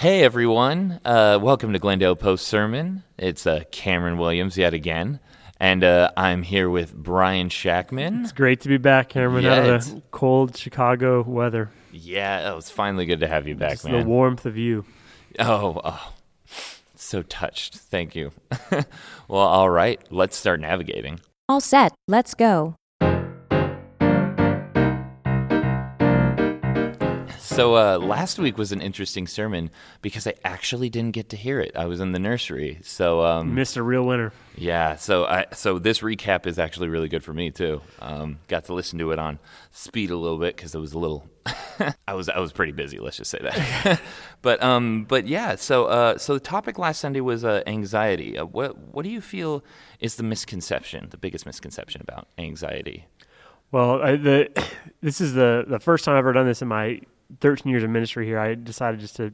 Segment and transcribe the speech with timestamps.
[0.00, 3.02] Hey everyone, uh, welcome to Glendale Post Sermon.
[3.18, 5.20] It's uh, Cameron Williams yet again,
[5.58, 8.22] and uh, I'm here with Brian Shackman.
[8.22, 11.68] It's great to be back, Cameron, Yeah, out of the cold Chicago weather.
[11.92, 14.00] Yeah, oh, it's finally good to have you back, Just man.
[14.00, 14.86] the warmth of you.
[15.38, 16.14] oh, oh,
[16.94, 17.74] so touched.
[17.74, 18.32] Thank you.
[19.28, 21.20] well, all right, let's start navigating.
[21.46, 22.74] All set, let's go.
[27.60, 29.70] So uh, last week was an interesting sermon
[30.00, 31.76] because I actually didn't get to hear it.
[31.76, 34.32] I was in the nursery, so um, Missed a real winner.
[34.56, 37.82] Yeah, so I so this recap is actually really good for me too.
[37.98, 39.38] Um, got to listen to it on
[39.72, 41.28] speed a little bit because it was a little.
[42.08, 42.98] I was I was pretty busy.
[42.98, 44.00] Let's just say that.
[44.42, 48.38] but um but yeah, so uh so the topic last Sunday was uh, anxiety.
[48.38, 49.62] Uh, what what do you feel
[50.00, 53.06] is the misconception, the biggest misconception about anxiety?
[53.70, 54.66] Well, I, the
[55.02, 57.00] this is the the first time I've ever done this in my
[57.40, 58.38] 13 years of ministry here.
[58.38, 59.32] I decided just to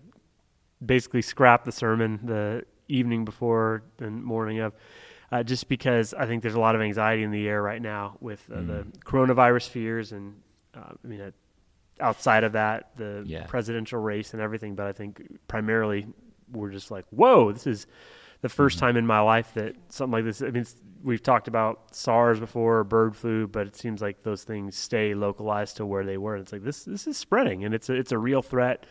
[0.85, 4.75] basically scrap the sermon the evening before and morning of,
[5.33, 8.17] uh, just because I think there's a lot of anxiety in the air right now
[8.21, 10.35] with uh, the coronavirus fears and
[10.77, 11.21] uh, I mean.
[11.21, 11.31] Uh,
[11.99, 13.47] Outside of that, the Yeah.
[13.47, 16.07] presidential race and everything, but I think primarily
[16.53, 17.87] we're just like, whoa, this is
[18.41, 20.43] the 1st time in my life that something like this.
[20.43, 20.67] I mean,
[21.03, 25.77] we've talked about SARS before, bird flu, but it seems like those things stay localized
[25.79, 26.37] to where they were.
[26.37, 28.87] It's like this this is spreading, and it's a, it's a real threat,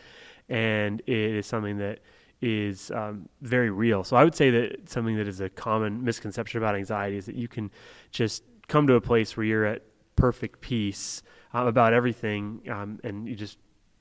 [0.48, 2.00] and it is something that
[2.40, 4.04] is um, very real.
[4.04, 7.36] So I would say that something that is a common misconception about anxiety is that
[7.36, 7.70] you can
[8.10, 9.82] just come to a place where you're at
[10.16, 13.58] perfect peace um, about everything, um, and you just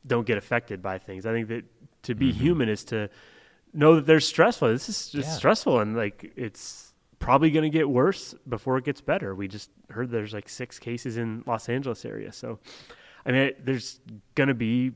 [0.08, 1.26] don't get affected by things.
[1.26, 1.64] I think that
[2.04, 3.10] to be human is to
[3.76, 4.70] know that there's stressful.
[4.70, 5.34] This is just Yeah.
[5.36, 9.34] stressful, and like it's probably going to get worse before it gets better.
[9.36, 12.60] We just heard there's like six cases in Los Angeles area, so
[13.26, 14.00] I mean, there's
[14.36, 14.92] going to be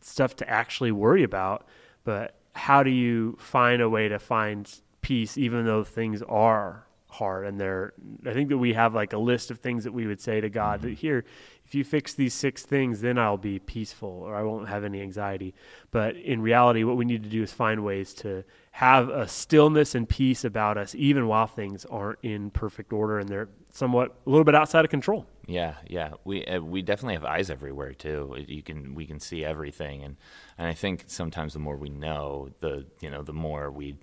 [0.00, 1.66] stuff to actually worry about,
[2.04, 4.70] but how do you find a way to find
[5.00, 7.92] peace even though things are hard and they're
[8.26, 10.48] I think that we have like a list of things that we would say to
[10.48, 11.24] God that here
[11.64, 15.00] if you fix these six things then I'll be peaceful or I won't have any
[15.02, 15.54] anxiety
[15.90, 19.94] but in reality what we need to do is find ways to have a stillness
[19.94, 24.30] and peace about us even while things aren't in perfect order and they're somewhat a
[24.30, 26.12] little bit outside of control Yeah, yeah.
[26.24, 28.36] We uh, we definitely have eyes everywhere too.
[28.46, 30.16] You can we can see everything, and
[30.56, 33.96] and I think sometimes the more we know, the you know the more we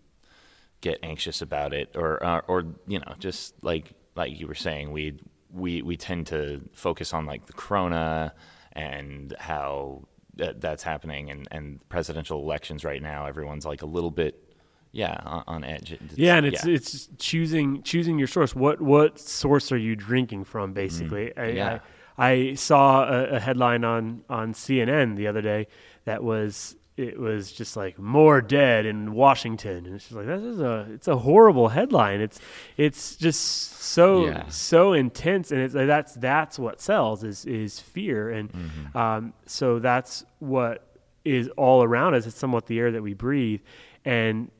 [0.82, 4.92] get anxious about it, or uh, or you know just like like you were saying,
[4.92, 5.20] we
[5.52, 8.34] we we tend to focus on like the corona
[8.74, 10.04] and how
[10.36, 13.26] that, that's happening, and and presidential elections right now.
[13.26, 14.44] Everyone's like a little bit.
[14.92, 15.92] Yeah, on, on edge.
[15.92, 18.56] It's- Yeah, and it's it's choosing choosing your source.
[18.56, 20.74] What what source are you drinking from?
[20.74, 21.58] Basically, I, Mm-hmm.
[21.58, 21.80] Yeah.
[22.18, 25.68] I, I saw a, a headline on on CNN the other day
[26.06, 30.42] that was it was just like more dead in Washington, and it's just like this
[30.44, 32.20] is a it's a horrible headline.
[32.22, 32.40] It's
[32.78, 33.40] it's just
[33.82, 34.48] so Yeah.
[34.50, 38.98] so intense, and it's like that's that's what sells is is fear, and Mm-hmm.
[38.98, 40.86] um, so that's what
[41.26, 42.26] is all around us.
[42.26, 43.62] It's somewhat the air that we breathe,
[44.06, 44.52] and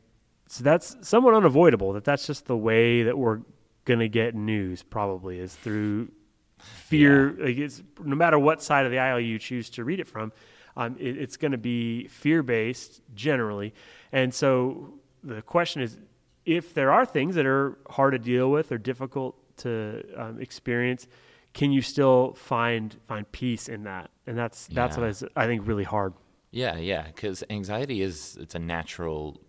[0.48, 1.94] so that's somewhat unavoidable.
[1.94, 3.42] That that's just the way that we're
[3.86, 4.84] gonna get news.
[4.84, 6.12] Probably is through
[6.58, 7.36] fear.
[7.40, 10.32] Like it's no matter what side of the aisle you choose to read it from,
[10.78, 13.74] um, it, it's going to be fear based generally.
[14.12, 14.94] And so
[15.24, 15.98] the question is,
[16.46, 21.08] if there are things that are hard to deal with or difficult to um, experience,
[21.54, 24.10] can you still find find peace in that?
[24.26, 25.02] And that's that's Yeah.
[25.02, 26.14] what is I think really hard.
[26.52, 29.40] Yeah, yeah, because anxiety is it's a natural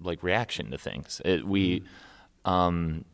[0.00, 1.20] like reaction to things.
[1.24, 1.82] It, we
[2.44, 3.04] um,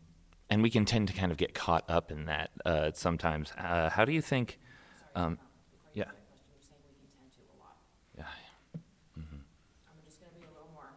[0.48, 3.52] and we can tend to kind of get caught up in that uh, sometimes.
[3.56, 4.58] Uh, how do you think?
[5.14, 5.38] Um,
[5.94, 6.04] yeah.
[8.16, 8.24] Yeah.
[8.74, 8.82] I'm
[10.04, 10.90] just going to be a little more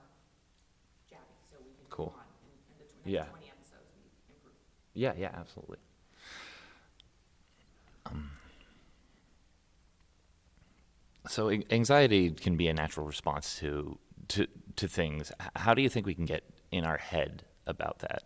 [1.10, 2.06] jabby so we can Cool.
[2.06, 2.26] move on.
[2.80, 3.26] In, in the tw- Yeah.
[3.26, 4.54] 20 episodes, we improve.
[4.94, 5.78] Yeah, yeah, absolutely.
[8.06, 8.32] Um,
[11.28, 13.98] so a- anxiety can be a natural response to
[14.30, 15.32] to to things.
[15.42, 18.24] H- How do you think we can get in our head about that?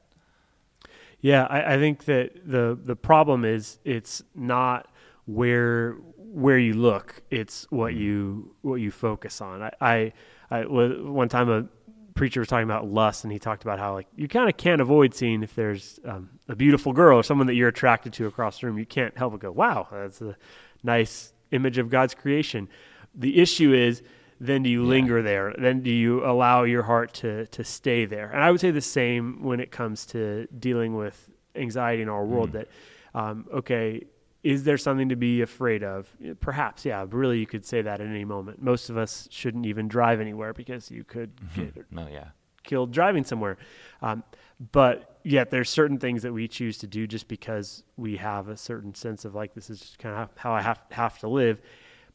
[1.21, 4.87] Yeah, I, I think that the the problem is it's not
[5.25, 9.61] where where you look; it's what you what you focus on.
[9.63, 10.13] I, I,
[10.51, 11.67] I wa- one time a
[12.17, 14.81] preacher was talking about lust, and he talked about how like you kind of can't
[14.81, 18.59] avoid seeing if there's um, a beautiful girl or someone that you're attracted to across
[18.59, 18.77] the room.
[18.77, 20.35] You can't help but go, "Wow, that's a
[20.83, 22.67] nice image of God's creation."
[23.15, 24.03] The issue is
[24.39, 25.53] then do you linger there?
[25.57, 28.29] Then do you allow your heart to to stay there?
[28.31, 32.25] And I would say the same when it comes to dealing with anxiety in our
[32.25, 32.51] world.
[32.51, 32.67] That
[33.13, 34.05] um, okay,
[34.43, 36.07] is there something to be afraid of?
[36.39, 37.05] Perhaps, yeah.
[37.09, 38.61] Really, you could say that at any moment.
[38.61, 42.29] Most of us shouldn't even drive anywhere because you could get No, yeah.
[42.63, 43.57] killed driving somewhere.
[44.01, 44.23] Um,
[44.71, 48.57] but yet, there's certain things that we choose to do just because we have a
[48.57, 51.61] certain sense of like this is just kind of how I have have to live.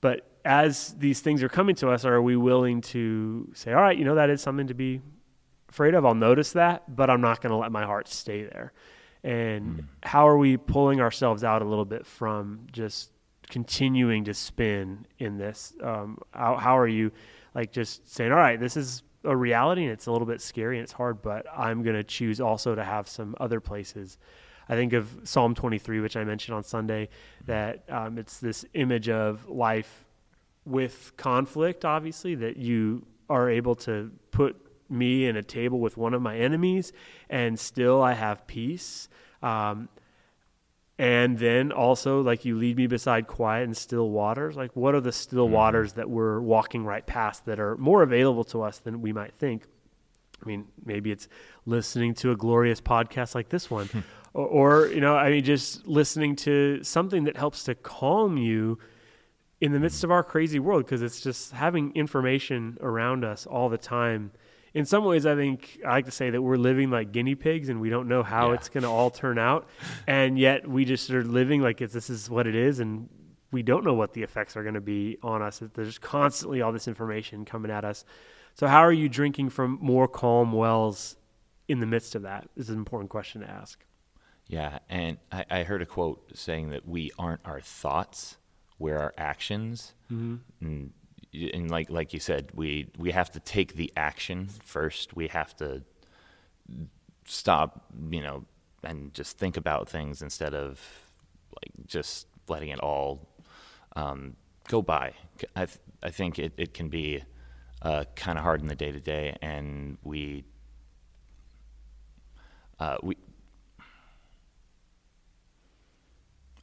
[0.01, 3.97] But as these things are coming to us, are we willing to say, all right,
[3.97, 5.01] you know, that is something to be
[5.69, 6.05] afraid of?
[6.05, 8.73] I'll notice that, but I'm not going to let my heart stay there.
[9.25, 13.11] And how are we pulling ourselves out a little bit from just
[13.49, 15.75] continuing to spin in this?
[15.83, 17.13] Um, how, how are you
[17.55, 20.79] like just saying, all right, this is a reality and it's a little bit scary
[20.79, 24.19] and it's hard, but I'm going to choose also to have some other places.
[24.69, 27.09] I think of Psalm 23, which I mentioned on Sunday,
[27.47, 30.05] that um, it's this image of life
[30.65, 34.57] with conflict, obviously, that you are able to put
[34.93, 36.93] me in a table with one of my enemies
[37.29, 39.09] and still I have peace.
[39.43, 39.89] Um,
[40.99, 44.57] and then also, like, you lead me beside quiet and still waters.
[44.57, 48.45] Like, what are the still waters that we're walking right past that are more available
[48.45, 49.65] to us than we might think?
[50.41, 51.29] I mean, maybe it's
[51.67, 53.89] listening to a glorious podcast like this one,
[54.35, 58.79] or, or, you know, I mean, just listening to something that helps to calm you
[59.61, 63.69] in the midst of our crazy world because it's just having information around us all
[63.69, 64.33] the time.
[64.75, 67.69] In some ways, I think I like to say that we're living like guinea pigs
[67.69, 68.55] and we don't know how Yeah.
[68.55, 69.69] it's going to all turn out,
[70.07, 73.09] and yet we just are living like it's, this is what it is, and
[73.51, 75.63] we don't know what the effects are going to be on us.
[75.75, 78.05] There's constantly all this information coming at us.
[78.55, 81.17] So, how are you drinking from more calm wells
[81.69, 82.49] in the midst of that?
[82.57, 83.85] Is an important question to ask.
[84.47, 88.39] Yeah, and I, I heard a quote saying that we aren't our thoughts,
[88.79, 89.93] we're our actions.
[90.11, 90.37] Mm-hmm.
[90.61, 90.91] And, y-
[91.53, 95.15] and like like you said, we we have to take the action first.
[95.15, 95.83] We have to
[97.25, 98.45] stop, you know,
[98.83, 100.81] and just think about things instead of
[101.55, 103.29] like just letting it all
[103.97, 104.37] um,
[104.69, 105.13] go by.
[105.55, 107.23] I th- I think it, it can be
[107.83, 110.45] uh, kind of hard in the day to day, and we
[112.81, 113.17] uh, we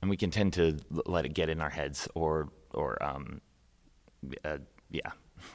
[0.02, 3.42] and we can tend to let it get in our heads or or um
[4.46, 4.58] uh,
[4.90, 5.12] yeah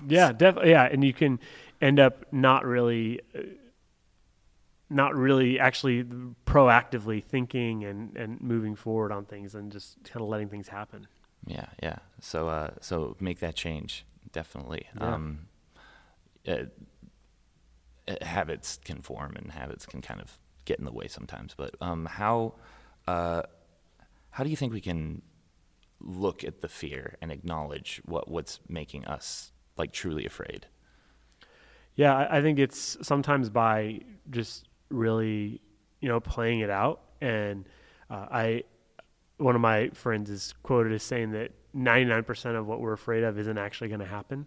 [0.06, 0.70] Yeah, definitely.
[0.70, 1.38] Yeah, and you can
[1.80, 3.40] end up not really, uh,
[4.90, 6.04] not really actually
[6.46, 11.06] proactively thinking and and moving forward on things, and just kind of letting things happen.
[11.46, 15.14] yeah yeah so uh so make that change definitely Yeah.
[15.14, 15.46] um
[16.48, 16.64] uh,
[18.08, 21.74] uh, habits can form and habits can kind of get in the way sometimes but
[21.82, 22.54] um how
[23.06, 23.42] uh
[24.30, 25.20] how do you think we can
[26.04, 30.66] look at the fear and acknowledge what what's making us like truly afraid
[31.96, 35.60] Yeah, I, I think it's sometimes by just really,
[36.00, 37.00] you know, playing it out.
[37.20, 37.68] And
[38.10, 38.62] uh, I,
[39.38, 43.38] one of my friends is quoted as saying that 99% of what we're afraid of
[43.38, 44.46] isn't actually going to happen.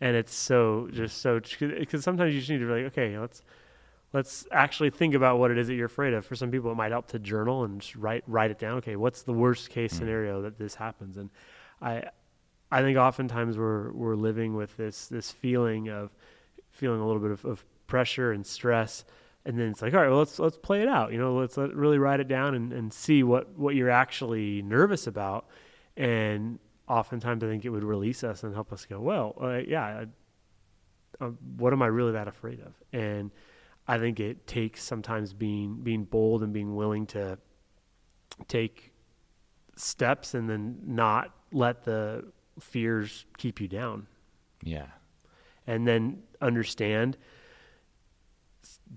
[0.00, 3.42] And it's so just so because sometimes you just need to be like, okay, let's
[4.12, 6.26] let's actually think about what it is that you're afraid of.
[6.26, 8.78] For some people, it might help to journal and just write write it down.
[8.78, 11.16] Okay, what's the worst case scenario that this happens?
[11.16, 11.30] And
[11.80, 12.04] I
[12.70, 16.10] I think oftentimes we're we're living with this this feeling of
[16.70, 19.04] feeling a little bit of, of pressure and stress,
[19.44, 21.12] and then it's like, all right, well, let's let's play it out.
[21.12, 24.62] You know, let's let, really write it down and, and see what what you're actually
[24.62, 25.46] nervous about.
[25.96, 26.58] And
[26.88, 30.06] oftentimes, I think it would release us and help us go, well, uh, yeah,
[31.20, 32.74] I, uh, what am I really that afraid of?
[32.92, 33.30] And
[33.90, 37.38] I think it takes sometimes being being bold and being willing to
[38.46, 38.92] take
[39.74, 42.30] steps and then not let the
[42.60, 44.06] fears keep you down.
[44.62, 44.86] Yeah.
[45.66, 47.16] And then understand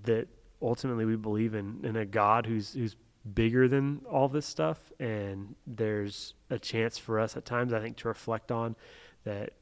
[0.03, 0.27] that
[0.61, 2.95] ultimately we believe in, in a God who's who's
[3.33, 4.91] bigger than all this stuff.
[4.99, 8.75] And there's a chance for us at times I think to reflect on
[9.23, 9.53] that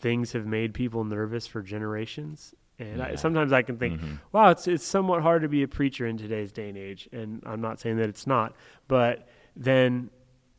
[0.00, 4.18] things have made people nervous for generations and I, sometimes I can think Mhm.
[4.32, 7.42] wow it's it's somewhat hard to be a preacher in today's day and age and
[7.46, 8.54] I'm not saying that it's not
[8.88, 10.10] but then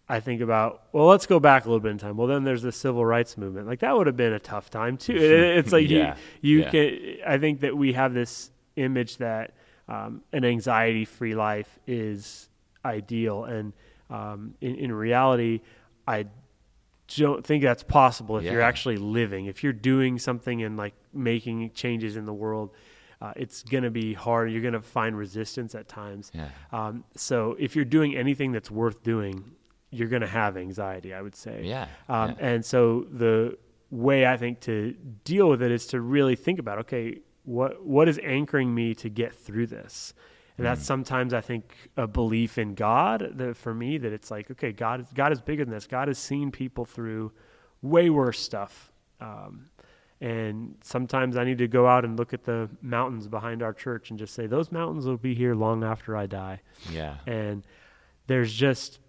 [0.09, 2.17] I think about, well, let's go back a little bit in time.
[2.17, 3.65] Well, then there's the civil rights movement.
[3.65, 5.15] Like that would have been a tough time too.
[5.15, 6.69] It- it's like Yeah, you, you yeah.
[6.69, 7.17] can.
[7.25, 9.53] I think that we have this image that
[9.87, 12.49] um, an anxiety-free life is
[12.83, 13.71] ideal, and
[14.09, 15.61] um, in, in reality,
[16.05, 16.25] I
[17.17, 19.45] don't think that's possible if you're actually living.
[19.45, 22.71] If you're doing something and like making changes in the world,
[23.21, 24.51] uh, it's going to be hard.
[24.51, 26.31] You're going to find resistance at times.
[26.33, 29.51] yeah Um, so if you're doing anything that's worth doing,
[29.91, 31.61] you're going to have anxiety, I would say.
[31.63, 32.35] yeah, Um, yeah.
[32.39, 33.57] And so the
[33.89, 38.07] way I think to deal with it is to really think about, okay, what what
[38.07, 40.13] is anchoring me to get through this,
[40.57, 44.51] And that's sometimes I think a belief in God that for me that it's like
[44.51, 45.87] okay God is God is bigger than this.
[45.87, 47.31] God has seen people through
[47.81, 48.91] way worse stuff.
[49.19, 49.69] Um,
[50.19, 54.11] and sometimes I need to go out and look at the mountains behind our church
[54.11, 56.61] and just say those mountains will be here long after I die.
[56.91, 57.15] Yeah.
[57.25, 57.65] And
[58.27, 58.99] there's just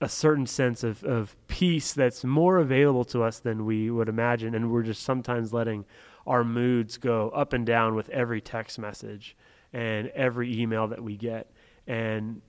[0.00, 4.54] a certain sense of, of peace that's more available to us than we would imagine.
[4.54, 5.84] And we're just sometimes letting
[6.24, 9.36] our moods go up and down with every text message
[9.72, 11.50] and every email that we get.
[11.86, 12.42] And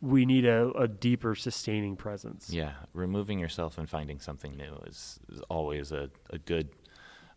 [0.00, 2.50] we need a, a deeper sustaining presence.
[2.50, 6.70] Yeah, removing yourself and finding something new is, is always a, a good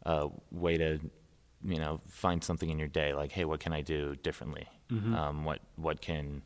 [0.06, 1.00] uh, way to,
[1.64, 3.14] you know, find something in your day.
[3.14, 4.68] Like, hey, what can I do differently?
[5.16, 6.44] Um, what what can,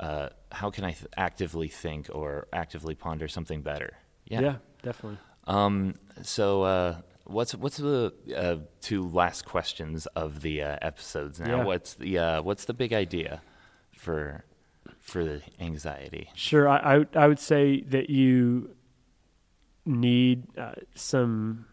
[0.00, 3.96] uh, how can I th- actively think or actively ponder something better?
[4.26, 5.18] Yeah, definitely.
[5.46, 11.58] Um, so, uh, what's what's the uh, two last questions of the uh, episodes now?
[11.58, 11.64] Yeah.
[11.64, 13.42] What's the uh, what's the big idea
[13.92, 14.44] for
[15.00, 16.30] for the anxiety?
[16.34, 18.70] Sure, I, I, would- I would say that you
[19.84, 21.66] need uh, some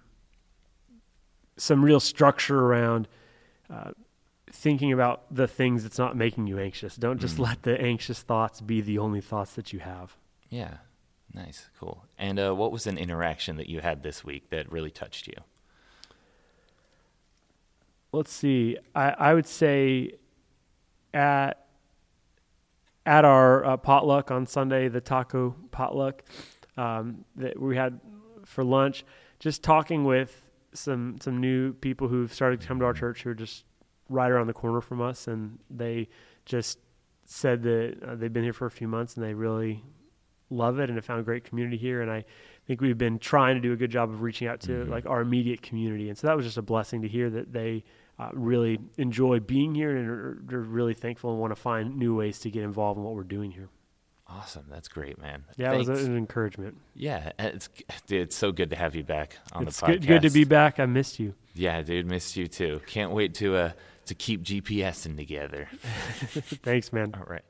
[1.57, 3.07] some real structure around
[3.69, 3.91] uh,
[4.51, 6.95] thinking about the things that's not making you anxious.
[6.95, 7.45] Don't just Mm.
[7.45, 10.15] let the anxious thoughts be the only thoughts that you have.
[10.49, 10.77] Yeah,
[11.33, 12.05] nice, cool.
[12.17, 15.35] And uh, what was an interaction that you had this week that really touched you?
[18.11, 18.77] Let's see.
[18.93, 20.11] I, I would say
[21.13, 21.67] at
[23.05, 26.23] at our uh, potluck on Sunday, the taco potluck
[26.77, 27.99] um, that we had
[28.45, 29.03] for lunch,
[29.39, 33.31] just talking with some some new people who've started to come to our church who
[33.31, 33.65] are just
[34.09, 36.07] right around the corner from us, and they
[36.45, 36.77] just
[37.25, 39.81] said that uh, they've been here for a few months and they really
[40.53, 42.01] love it and have found a great community here.
[42.01, 42.25] And I
[42.67, 45.21] think we've been trying to do a good job of reaching out to like our
[45.21, 47.83] immediate community, and so that was just a blessing to hear that they
[48.19, 52.15] uh, really enjoy being here and are, are really thankful and want to find new
[52.15, 53.69] ways to get involved in what we're doing here.
[54.27, 55.43] Awesome, that's great, man.
[55.57, 56.77] Yeah, it was an encouragement.
[56.95, 57.69] yeah, it's
[58.07, 59.89] dude, it's so good to have you back on it's the podcast.
[59.89, 60.79] good, good to be back.
[60.79, 61.33] I missed you.
[61.53, 62.81] Yeah, dude, missed you too.
[62.87, 63.71] Can't wait to uh
[64.05, 65.67] to keep GPSing together.
[66.63, 67.13] Thanks, man.
[67.15, 67.43] All right.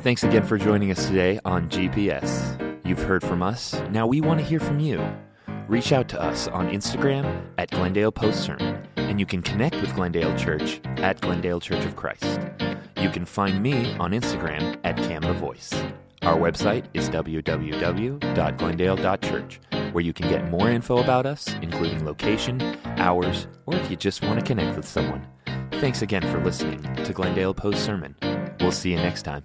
[0.00, 2.56] Thanks again for joining us today on GPS.
[2.86, 3.74] You've heard from us.
[3.90, 5.04] Now we want to hear from you.
[5.66, 9.92] Reach out to us on Instagram at Glendale Post Sermon, and you can connect with
[9.96, 12.38] Glendale Church at Glendale Church of Christ.
[13.00, 15.74] You can find me on Instagram at Cam the Voice.
[16.22, 19.60] Our website is www.glendale.church,
[19.92, 22.62] where you can get more info about us, including location,
[22.98, 25.26] hours, or if you just want to connect with someone.
[25.72, 28.14] Thanks again for listening to Glendale Post Sermon.
[28.60, 29.44] We'll see you next time.